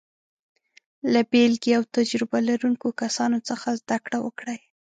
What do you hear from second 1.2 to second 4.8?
بېلګې او تجربه لرونکو کسانو څخه زده کړه وکړئ.